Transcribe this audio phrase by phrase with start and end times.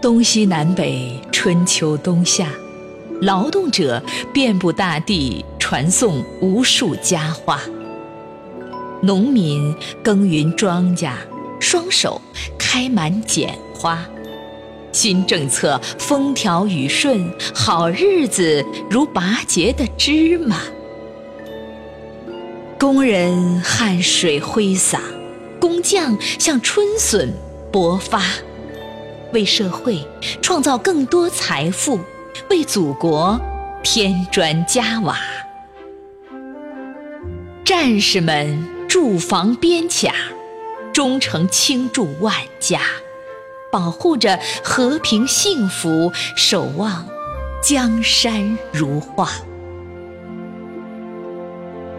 [0.00, 2.48] 东西南北，春秋冬夏，
[3.20, 4.00] 劳动者
[4.32, 7.60] 遍布大地，传颂无数佳话。
[9.02, 11.10] 农民耕耘庄稼，
[11.58, 12.20] 双手
[12.56, 13.98] 开满茧花。
[14.92, 20.60] 新政策风调雨顺，好日子如拔节的芝麻。
[22.78, 25.00] 工人汗水挥洒，
[25.60, 27.32] 工匠像春笋
[27.72, 28.22] 勃发。
[29.32, 30.06] 为社会
[30.40, 32.00] 创造更多财富，
[32.50, 33.40] 为祖国
[33.82, 35.18] 添砖加瓦。
[37.64, 40.14] 战士们驻防边卡，
[40.92, 42.80] 忠诚倾注万家，
[43.70, 47.06] 保护着和平幸福，守望
[47.62, 49.30] 江山如画。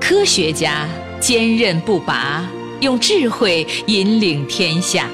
[0.01, 0.87] 科学家
[1.19, 5.07] 坚韧不拔，用智慧引领天下。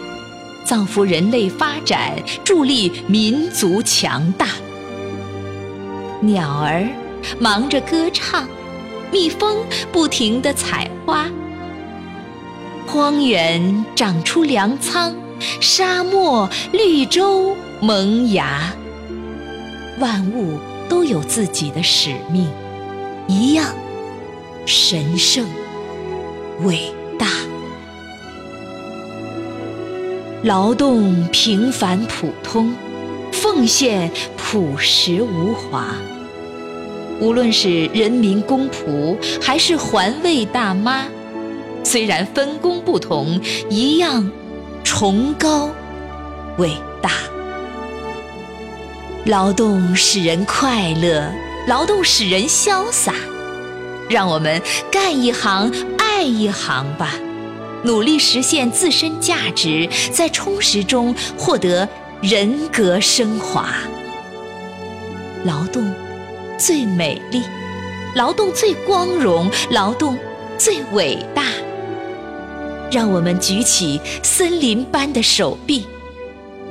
[0.66, 4.48] 造福人类发展，助力民族强大。
[6.22, 6.88] 鸟儿
[7.40, 8.50] 忙着歌唱，
[9.12, 11.28] 蜜蜂不停地采花。
[12.88, 15.16] 荒原长出粮仓，
[15.62, 18.74] 沙漠绿洲萌芽。
[20.00, 20.60] 万物
[20.90, 22.50] 都有自己的使命，
[23.28, 23.68] 一样
[24.66, 25.46] 神圣
[26.64, 26.92] 伟
[30.46, 32.72] 劳动平凡普通，
[33.32, 35.96] 奉献朴实无华。
[37.20, 41.08] 无论是人民公仆，还是环卫大妈，
[41.84, 44.30] 虽然分工不同，一样
[44.84, 45.72] 崇高
[46.60, 46.70] 伟
[47.02, 47.10] 大。
[49.26, 51.28] 劳动使人快乐，
[51.68, 53.16] 劳动使人潇洒。
[54.08, 57.16] 让我们干一行爱一行吧。
[57.86, 61.88] 努力实现自身价值，在充实中获得
[62.20, 63.70] 人格升华。
[65.44, 65.94] 劳动
[66.58, 67.44] 最美丽，
[68.16, 70.18] 劳动最光荣，劳动
[70.58, 71.44] 最伟大。
[72.92, 75.86] 让我们举起森林般的手臂，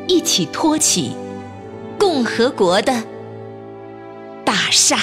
[0.09, 1.13] 一起托起
[1.97, 3.05] 共和国的
[4.45, 4.99] 大厦。